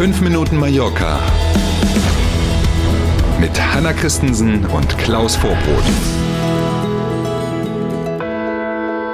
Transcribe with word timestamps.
5 0.00 0.22
Minuten 0.22 0.56
Mallorca 0.56 1.20
mit 3.38 3.50
Hanna 3.60 3.92
Christensen 3.92 4.64
und 4.64 4.96
Klaus 4.96 5.36
Vorbrot. 5.36 5.84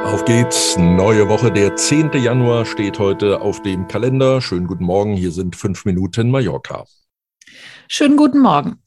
Auf 0.04 0.24
geht's, 0.26 0.76
neue 0.78 1.28
Woche, 1.28 1.50
der 1.50 1.74
10. 1.74 2.12
Januar 2.12 2.64
steht 2.66 3.00
heute 3.00 3.40
auf 3.40 3.62
dem 3.62 3.88
Kalender. 3.88 4.40
Schönen 4.40 4.68
guten 4.68 4.84
Morgen, 4.84 5.14
hier 5.14 5.32
sind 5.32 5.56
5 5.56 5.86
Minuten 5.86 6.30
Mallorca. 6.30 6.84
Schönen 7.88 8.16
guten 8.16 8.38
Morgen. 8.38 8.80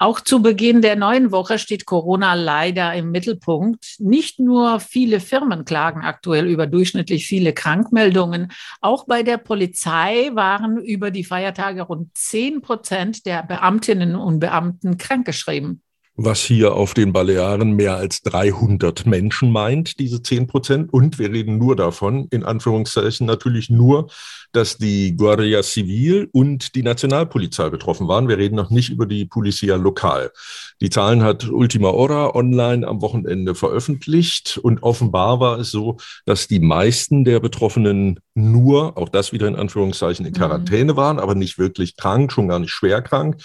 Auch 0.00 0.20
zu 0.20 0.40
Beginn 0.42 0.80
der 0.80 0.94
neuen 0.94 1.32
Woche 1.32 1.58
steht 1.58 1.84
Corona 1.84 2.34
leider 2.34 2.94
im 2.94 3.10
Mittelpunkt. 3.10 3.96
Nicht 3.98 4.38
nur 4.38 4.78
viele 4.78 5.18
Firmen 5.18 5.64
klagen 5.64 6.02
aktuell 6.02 6.46
über 6.46 6.68
durchschnittlich 6.68 7.26
viele 7.26 7.52
Krankmeldungen. 7.52 8.52
Auch 8.80 9.06
bei 9.06 9.24
der 9.24 9.38
Polizei 9.38 10.30
waren 10.34 10.78
über 10.78 11.10
die 11.10 11.24
Feiertage 11.24 11.82
rund 11.82 12.16
10 12.16 12.60
Prozent 12.60 13.26
der 13.26 13.42
Beamtinnen 13.42 14.14
und 14.14 14.38
Beamten 14.38 14.98
krankgeschrieben 14.98 15.82
was 16.20 16.40
hier 16.40 16.74
auf 16.74 16.94
den 16.94 17.12
Balearen 17.12 17.76
mehr 17.76 17.94
als 17.94 18.22
300 18.22 19.06
Menschen 19.06 19.52
meint, 19.52 20.00
diese 20.00 20.20
10 20.20 20.48
Prozent. 20.48 20.92
Und 20.92 21.20
wir 21.20 21.30
reden 21.30 21.58
nur 21.58 21.76
davon, 21.76 22.26
in 22.30 22.42
Anführungszeichen 22.42 23.24
natürlich 23.24 23.70
nur, 23.70 24.08
dass 24.50 24.78
die 24.78 25.16
Guardia 25.16 25.62
Civil 25.62 26.28
und 26.32 26.74
die 26.74 26.82
Nationalpolizei 26.82 27.70
betroffen 27.70 28.08
waren. 28.08 28.26
Wir 28.26 28.36
reden 28.36 28.56
noch 28.56 28.70
nicht 28.70 28.90
über 28.90 29.06
die 29.06 29.26
Policia 29.26 29.76
Lokal. 29.76 30.32
Die 30.80 30.90
Zahlen 30.90 31.22
hat 31.22 31.48
Ultima 31.48 31.92
Hora 31.92 32.34
online 32.34 32.84
am 32.84 33.00
Wochenende 33.00 33.54
veröffentlicht 33.54 34.58
und 34.60 34.82
offenbar 34.82 35.38
war 35.38 35.60
es 35.60 35.70
so, 35.70 35.98
dass 36.26 36.48
die 36.48 36.60
meisten 36.60 37.24
der 37.24 37.38
Betroffenen 37.38 38.18
nur, 38.34 38.98
auch 38.98 39.08
das 39.08 39.32
wieder 39.32 39.46
in 39.46 39.54
Anführungszeichen, 39.54 40.26
in 40.26 40.32
mhm. 40.32 40.36
Quarantäne 40.36 40.96
waren, 40.96 41.20
aber 41.20 41.36
nicht 41.36 41.58
wirklich 41.58 41.96
krank, 41.96 42.32
schon 42.32 42.48
gar 42.48 42.58
nicht 42.58 42.72
schwer 42.72 43.02
krank. 43.02 43.36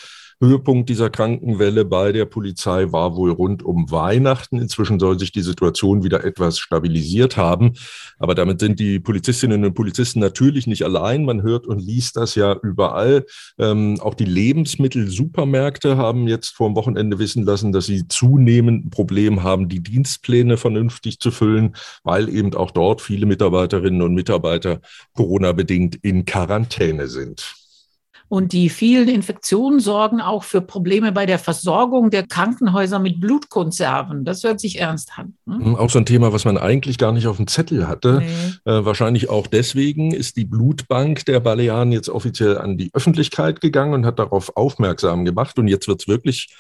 Höhepunkt 0.44 0.89
dieser 0.89 1.09
Krankenwelle 1.09 1.86
bei 1.86 2.11
der 2.11 2.25
Polizei 2.25 2.91
war 2.91 3.16
wohl 3.16 3.31
rund 3.31 3.63
um 3.63 3.89
Weihnachten. 3.91 4.59
Inzwischen 4.59 5.00
soll 5.00 5.17
sich 5.17 5.31
die 5.31 5.41
Situation 5.41 6.03
wieder 6.03 6.23
etwas 6.23 6.59
stabilisiert 6.59 7.38
haben. 7.38 7.73
Aber 8.19 8.35
damit 8.35 8.59
sind 8.59 8.80
die 8.80 9.00
Polizistinnen 9.00 9.66
und 9.66 9.73
Polizisten 9.73 10.19
natürlich 10.19 10.67
nicht 10.67 10.83
allein. 10.83 11.25
Man 11.25 11.41
hört 11.41 11.67
und 11.67 11.80
liest 11.80 12.17
das 12.17 12.35
ja 12.35 12.55
überall. 12.61 13.25
Ähm, 13.58 14.00
auch 14.02 14.13
die 14.13 14.25
Lebensmittelsupermärkte 14.25 15.97
haben 15.97 16.27
jetzt 16.27 16.50
vor 16.50 16.69
dem 16.69 16.75
Wochenende 16.75 17.19
wissen 17.19 17.44
lassen, 17.44 17.72
dass 17.72 17.85
sie 17.85 18.07
zunehmend 18.07 18.85
ein 18.85 18.89
Problem 18.89 19.44
haben, 19.44 19.69
die 19.69 19.81
Dienstpläne 19.81 20.57
vernünftig 20.57 21.19
zu 21.19 21.31
füllen, 21.31 21.75
weil 22.03 22.30
eben 22.30 22.53
auch 22.53 22.72
dort 22.72 23.02
viele 23.02 23.25
Mitarbeiterinnen 23.25 24.02
und 24.02 24.13
Mitarbeiter 24.13 24.81
Corona-bedingt 25.13 25.95
in 26.02 26.25
Quarantäne 26.25 27.07
sind. 27.07 27.62
Und 28.34 28.52
die 28.52 28.70
vielen 28.70 29.09
Infektionen 29.09 29.80
sorgen 29.80 30.20
auch 30.20 30.44
für 30.44 30.59
Probleme 30.59 31.12
bei 31.12 31.28
der 31.28 31.38
Versorgung 31.38 32.09
der 32.09 32.26
Krankenhäuser 32.26 32.98
mit 32.98 33.22
Blutkonserven. 33.22 34.25
Das 34.25 34.44
hört 34.44 34.59
sich 34.59 34.80
ernst 34.80 35.12
an. 35.17 35.36
Hm? 35.45 35.75
Auch 35.75 35.92
so 35.92 36.00
ein 36.00 36.08
Thema, 36.08 36.34
was 36.34 36.44
man 36.44 36.58
eigentlich 36.58 36.98
gar 36.98 37.12
nicht 37.12 37.28
auf 37.28 37.38
dem 37.38 37.45
Zettel 37.45 37.88
hatte. 37.88 38.23
Nee. 38.66 38.72
Äh, 38.72 38.86
wahrscheinlich 38.86 39.30
auch 39.30 39.45
deswegen 39.45 40.16
ist 40.16 40.36
die 40.36 40.45
Blutbank 40.45 41.25
der 41.25 41.42
Balearen 41.42 41.92
jetzt 41.92 42.09
offiziell 42.09 42.58
an 42.58 42.75
die 42.75 42.90
Öffentlichkeit 42.95 43.62
gegangen 43.62 43.94
und 43.94 44.03
hat 44.03 44.17
darauf 44.17 44.58
aufmerksam 44.58 45.25
gemacht. 45.25 45.59
Und 45.59 45.68
jetzt 45.68 45.88
wird 45.88 46.02
es 46.02 46.08
wirklich 46.08 46.56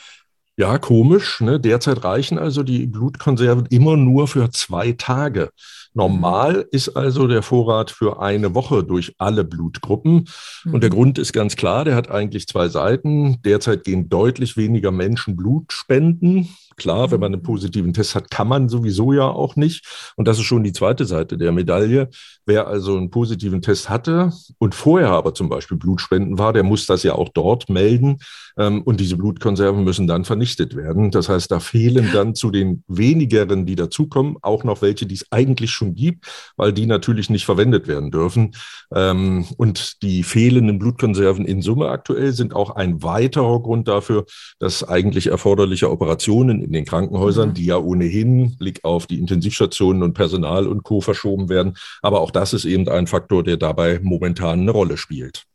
ja, 0.55 0.77
komisch. 0.77 1.41
Ne? 1.41 1.59
Derzeit 1.59 2.03
reichen 2.03 2.37
also 2.37 2.63
die 2.63 2.85
Blutkonserven 2.85 3.65
immer 3.67 3.97
nur 3.97 4.27
für 4.27 4.51
zwei 4.51 4.91
Tage. 4.91 5.49
Normal 5.95 6.67
ist 6.71 6.89
also 6.89 7.27
der 7.27 7.43
Vorrat 7.43 7.91
für 7.91 8.19
eine 8.19 8.55
Woche 8.55 8.83
durch 8.83 9.13
alle 9.17 9.43
Blutgruppen. 9.43 10.27
Und 10.65 10.81
der 10.81 10.89
mhm. 10.89 10.95
Grund 10.95 11.19
ist 11.19 11.33
ganz 11.33 11.55
klar, 11.55 11.85
der 11.85 11.95
hat 11.95 12.09
eigentlich 12.09 12.47
zwei 12.47 12.67
Seiten. 12.67 13.41
Derzeit 13.43 13.83
gehen 13.83 14.09
deutlich 14.09 14.57
weniger 14.57 14.91
Menschen 14.91 15.35
Blut 15.35 15.71
spenden. 15.71 16.49
Klar, 16.75 17.11
wenn 17.11 17.19
man 17.19 17.33
einen 17.33 17.41
mhm. 17.41 17.45
positiven 17.45 17.93
Test 17.93 18.15
hat, 18.15 18.31
kann 18.31 18.47
man 18.47 18.69
sowieso 18.69 19.13
ja 19.13 19.27
auch 19.27 19.55
nicht. 19.55 20.13
Und 20.15 20.27
das 20.27 20.39
ist 20.39 20.45
schon 20.45 20.63
die 20.63 20.73
zweite 20.73 21.05
Seite 21.05 21.37
der 21.37 21.51
Medaille. 21.51 22.09
Wer 22.45 22.67
also 22.67 22.97
einen 22.97 23.11
positiven 23.11 23.61
Test 23.61 23.89
hatte 23.89 24.31
und 24.57 24.73
vorher 24.73 25.09
aber 25.09 25.33
zum 25.33 25.47
Beispiel 25.47 25.77
Blutspenden 25.77 26.39
war, 26.39 26.53
der 26.53 26.63
muss 26.63 26.87
das 26.87 27.03
ja 27.03 27.13
auch 27.13 27.29
dort 27.29 27.69
melden. 27.69 28.17
Ähm, 28.57 28.81
und 28.81 28.99
diese 28.99 29.15
Blutkonserven 29.15 29.83
müssen 29.83 30.07
dann 30.07 30.25
vernichtet 30.25 30.42
werden. 30.75 31.11
Das 31.11 31.29
heißt, 31.29 31.51
da 31.51 31.59
fehlen 31.59 32.09
dann 32.13 32.35
zu 32.35 32.51
den 32.51 32.83
wenigeren, 32.87 33.65
die 33.65 33.75
dazukommen, 33.75 34.37
auch 34.41 34.63
noch 34.63 34.81
welche, 34.81 35.05
die 35.05 35.15
es 35.15 35.25
eigentlich 35.31 35.71
schon 35.71 35.95
gibt, 35.95 36.25
weil 36.57 36.73
die 36.73 36.85
natürlich 36.85 37.29
nicht 37.29 37.45
verwendet 37.45 37.87
werden 37.87 38.11
dürfen. 38.11 38.51
Ähm, 38.93 39.45
und 39.57 40.01
die 40.03 40.23
fehlenden 40.23 40.79
Blutkonserven 40.79 41.45
in 41.45 41.61
Summe 41.61 41.89
aktuell 41.89 42.33
sind 42.33 42.55
auch 42.55 42.75
ein 42.75 43.03
weiterer 43.03 43.61
Grund 43.61 43.87
dafür, 43.87 44.25
dass 44.59 44.83
eigentlich 44.83 45.27
erforderliche 45.27 45.89
Operationen 45.89 46.61
in 46.61 46.71
den 46.71 46.85
Krankenhäusern, 46.85 47.49
mhm. 47.49 47.53
die 47.53 47.65
ja 47.65 47.77
ohnehin 47.77 48.57
Blick 48.57 48.83
auf 48.83 49.07
die 49.07 49.19
Intensivstationen 49.19 50.03
und 50.03 50.13
Personal 50.13 50.67
und 50.67 50.83
Co. 50.83 51.01
verschoben 51.01 51.49
werden. 51.49 51.75
Aber 52.01 52.21
auch 52.21 52.31
das 52.31 52.53
ist 52.53 52.65
eben 52.65 52.87
ein 52.89 53.07
Faktor, 53.07 53.43
der 53.43 53.57
dabei 53.57 53.99
momentan 54.01 54.61
eine 54.61 54.71
Rolle 54.71 54.97
spielt. 54.97 55.45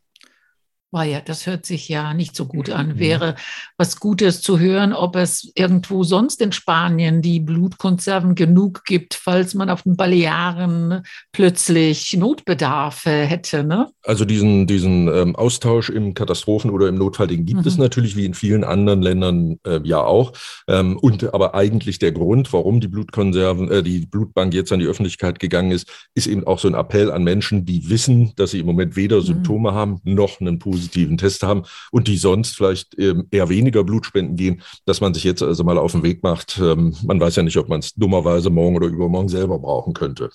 War 0.90 1.04
ja, 1.04 1.20
das 1.20 1.46
hört 1.46 1.66
sich 1.66 1.86
ja 1.88 2.14
nicht 2.14 2.34
so 2.34 2.46
gut 2.46 2.70
an. 2.70 2.94
Mhm. 2.94 2.98
Wäre 2.98 3.34
was 3.76 4.00
Gutes 4.00 4.40
zu 4.40 4.58
hören, 4.58 4.94
ob 4.94 5.16
es 5.16 5.52
irgendwo 5.54 6.02
sonst 6.02 6.40
in 6.40 6.50
Spanien 6.50 7.20
die 7.20 7.40
Blutkonserven 7.40 8.34
genug 8.34 8.84
gibt, 8.84 9.14
falls 9.14 9.52
man 9.52 9.68
auf 9.68 9.82
den 9.82 9.96
Balearen 9.96 11.02
plötzlich 11.32 12.16
Notbedarf 12.16 13.04
hätte. 13.04 13.64
Ne? 13.64 13.90
Also 14.02 14.24
diesen, 14.24 14.66
diesen 14.66 15.08
ähm, 15.08 15.36
Austausch 15.36 15.90
im 15.90 16.14
Katastrophen- 16.14 16.70
oder 16.70 16.88
im 16.88 16.94
Notfall, 16.94 17.26
den 17.26 17.44
gibt 17.44 17.60
mhm. 17.60 17.66
es 17.66 17.76
natürlich 17.76 18.16
wie 18.16 18.24
in 18.24 18.32
vielen 18.32 18.64
anderen 18.64 19.02
Ländern 19.02 19.58
äh, 19.66 19.80
ja 19.84 20.00
auch. 20.00 20.32
Ähm, 20.68 20.96
und 20.96 21.34
aber 21.34 21.54
eigentlich 21.54 21.98
der 21.98 22.12
Grund, 22.12 22.50
warum 22.54 22.80
die 22.80 22.88
Blutkonserven, 22.88 23.70
äh, 23.70 23.82
die 23.82 24.06
Blutbank 24.06 24.54
jetzt 24.54 24.72
an 24.72 24.80
die 24.80 24.86
Öffentlichkeit 24.86 25.38
gegangen 25.38 25.70
ist, 25.70 26.08
ist 26.14 26.28
eben 26.28 26.46
auch 26.46 26.58
so 26.58 26.66
ein 26.66 26.74
Appell 26.74 27.12
an 27.12 27.24
Menschen, 27.24 27.66
die 27.66 27.90
wissen, 27.90 28.32
dass 28.36 28.52
sie 28.52 28.60
im 28.60 28.66
Moment 28.66 28.96
weder 28.96 29.18
mhm. 29.18 29.22
Symptome 29.22 29.74
haben 29.74 30.00
noch 30.04 30.40
einen 30.40 30.58
positiven 30.58 30.77
Test 31.18 31.42
haben 31.42 31.62
und 31.90 32.08
die 32.08 32.16
sonst 32.16 32.56
vielleicht 32.56 32.98
ähm, 32.98 33.26
eher 33.30 33.48
weniger 33.48 33.84
Blutspenden 33.84 34.36
gehen, 34.36 34.62
dass 34.86 35.00
man 35.00 35.14
sich 35.14 35.24
jetzt 35.24 35.42
also 35.42 35.64
mal 35.64 35.78
auf 35.78 35.92
den 35.92 36.02
Weg 36.02 36.22
macht. 36.22 36.58
Ähm, 36.58 36.94
man 37.04 37.20
weiß 37.20 37.36
ja 37.36 37.42
nicht, 37.42 37.56
ob 37.56 37.68
man 37.68 37.80
es 37.80 37.94
dummerweise 37.94 38.50
morgen 38.50 38.76
oder 38.76 38.86
übermorgen 38.86 39.28
selber 39.28 39.58
brauchen 39.58 39.94
könnte. 39.94 40.30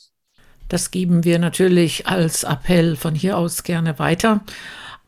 Das 0.69 0.91
geben 0.91 1.23
wir 1.23 1.39
natürlich 1.39 2.07
als 2.07 2.43
Appell 2.43 2.95
von 2.95 3.15
hier 3.15 3.37
aus 3.37 3.63
gerne 3.63 3.99
weiter. 3.99 4.41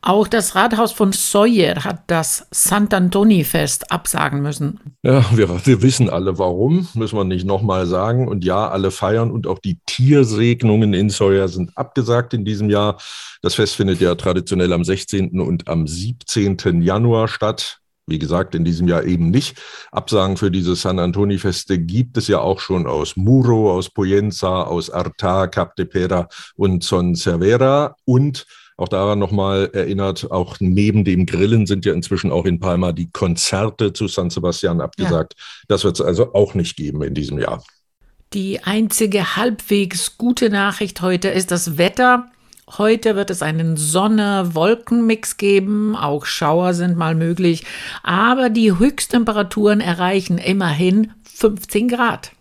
Auch 0.07 0.27
das 0.27 0.53
Rathaus 0.53 0.91
von 0.91 1.13
Soyer 1.13 1.83
hat 1.83 2.03
das 2.05 2.45
Sant'Antoni-Fest 2.53 3.91
absagen 3.91 4.43
müssen. 4.43 4.79
Ja, 5.01 5.25
wir, 5.35 5.65
wir, 5.65 5.81
wissen 5.81 6.11
alle 6.11 6.37
warum, 6.37 6.87
müssen 6.93 7.17
wir 7.17 7.23
nicht 7.23 7.43
nochmal 7.43 7.87
sagen. 7.87 8.27
Und 8.27 8.45
ja, 8.45 8.69
alle 8.69 8.91
feiern 8.91 9.31
und 9.31 9.47
auch 9.47 9.57
die 9.57 9.79
Tiersegnungen 9.87 10.93
in 10.93 11.09
Soyer 11.09 11.47
sind 11.47 11.75
abgesagt 11.75 12.35
in 12.35 12.45
diesem 12.45 12.69
Jahr. 12.69 12.99
Das 13.41 13.55
Fest 13.55 13.77
findet 13.77 13.99
ja 13.99 14.13
traditionell 14.13 14.73
am 14.73 14.83
16. 14.83 15.39
und 15.39 15.67
am 15.67 15.87
17. 15.87 16.83
Januar 16.83 17.27
statt. 17.27 17.79
Wie 18.05 18.19
gesagt, 18.19 18.53
in 18.53 18.63
diesem 18.63 18.87
Jahr 18.87 19.05
eben 19.05 19.31
nicht. 19.31 19.59
Absagen 19.91 20.37
für 20.37 20.51
diese 20.51 20.75
San 20.75 20.99
Antoni-Feste 20.99 21.79
gibt 21.79 22.17
es 22.17 22.27
ja 22.27 22.41
auch 22.41 22.59
schon 22.59 22.85
aus 22.85 23.15
Muro, 23.15 23.71
aus 23.73 23.89
Poyenza, 23.89 24.61
aus 24.61 24.91
Arta, 24.91 25.47
Cap 25.47 25.75
de 25.77 25.85
Pera 25.85 26.27
und 26.55 26.83
Son 26.83 27.15
Cervera. 27.15 27.95
Und 28.05 28.45
auch 28.77 28.89
daran 28.89 29.19
nochmal 29.19 29.69
erinnert, 29.73 30.31
auch 30.31 30.57
neben 30.59 31.05
dem 31.05 31.25
Grillen 31.25 31.65
sind 31.65 31.85
ja 31.85 31.93
inzwischen 31.93 32.31
auch 32.31 32.45
in 32.45 32.59
Palma 32.59 32.91
die 32.91 33.09
Konzerte 33.09 33.93
zu 33.93 34.07
San 34.07 34.29
Sebastian 34.29 34.81
abgesagt. 34.81 35.35
Ja. 35.37 35.65
Das 35.69 35.83
wird 35.83 35.99
es 35.99 36.05
also 36.05 36.33
auch 36.33 36.55
nicht 36.55 36.75
geben 36.75 37.01
in 37.03 37.13
diesem 37.13 37.39
Jahr. 37.39 37.63
Die 38.33 38.61
einzige 38.63 39.37
halbwegs 39.37 40.17
gute 40.17 40.49
Nachricht 40.49 41.01
heute 41.01 41.29
ist 41.29 41.51
das 41.51 41.77
Wetter. 41.77 42.29
Heute 42.77 43.15
wird 43.15 43.29
es 43.29 43.41
einen 43.41 43.77
Sonne-Wolken-Mix 43.77 45.37
geben, 45.37 45.95
auch 45.95 46.25
Schauer 46.25 46.73
sind 46.73 46.97
mal 46.97 47.13
möglich, 47.13 47.63
aber 48.01 48.49
die 48.49 48.77
Höchsttemperaturen 48.77 49.81
erreichen 49.81 50.39
immerhin 50.39 51.11
15 51.23 51.87
Grad. 51.87 52.31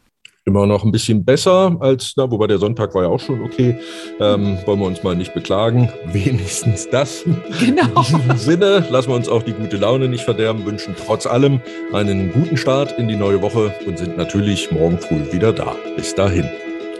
Immer 0.47 0.67
noch 0.67 0.85
ein 0.85 0.93
bisschen 0.93 1.25
besser 1.25 1.75
als, 1.81 2.13
na, 2.17 2.31
wobei 2.31 2.47
der 2.47 2.59
Sonntag 2.59 2.95
war 2.95 3.05
ja 3.05 3.09
auch 3.09 3.21
schon 3.21 3.43
okay. 3.43 3.79
Ähm, 4.21 4.59
wollen 4.67 4.79
wir 4.79 4.87
uns 4.87 5.03
mal 5.03 5.17
nicht 5.17 5.33
beklagen. 5.33 5.91
Wenigstens 6.13 6.89
das. 6.91 7.25
Genau. 7.61 7.83
In 7.97 8.03
diesem 8.03 8.37
Sinne 8.37 8.87
lassen 8.91 9.09
wir 9.09 9.17
uns 9.17 9.29
auch 9.29 9.43
die 9.43 9.53
gute 9.53 9.79
Laune 9.79 10.07
nicht 10.09 10.25
verderben, 10.25 10.67
wünschen 10.67 10.95
trotz 11.07 11.27
allem 11.27 11.61
einen 11.95 12.31
guten 12.33 12.59
Start 12.59 12.99
in 12.99 13.09
die 13.09 13.17
neue 13.17 13.41
Woche 13.41 13.75
und 13.87 13.99
sind 13.99 14.19
natürlich 14.19 14.71
morgen 14.71 14.99
früh 14.99 15.33
wieder 15.33 15.53
da. 15.53 15.77
Bis 15.97 16.15
dahin. 16.15 16.47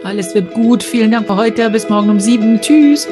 Alles 0.03 0.33
wird 0.33 0.53
gut. 0.53 0.81
Vielen 0.81 1.11
Dank 1.11 1.27
für 1.27 1.35
heute. 1.35 1.69
Bis 1.69 1.87
morgen 1.87 2.09
um 2.09 2.19
sieben. 2.19 2.59
Tschüss. 2.61 3.07